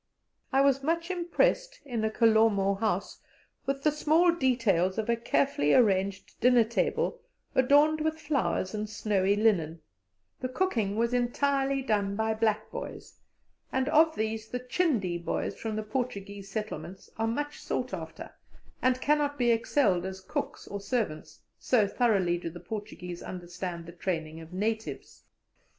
[0.51, 3.21] I was much impressed in a Kalomo house
[3.67, 7.21] with the small details of a carefully arranged dinner table,
[7.53, 9.79] adorned with flowers and snowy linen;
[10.39, 13.19] the cooking was entirely done by black boys,
[13.71, 18.31] and of these the "Chinde" boys from the Portuguese settlements are much sought after,
[18.81, 23.91] and cannot be excelled as cooks or servants, so thoroughly do the Portuguese understand the
[23.91, 25.25] training of natives.